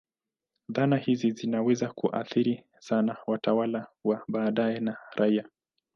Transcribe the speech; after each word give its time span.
Dhana 0.69 0.97
hizi 0.97 1.31
zinaweza 1.31 1.87
kuathiri 1.93 2.63
sana 2.79 3.17
watawala 3.27 3.87
wa 4.03 4.23
baadaye 4.27 4.79
na 4.79 4.97
raia. 5.15 5.45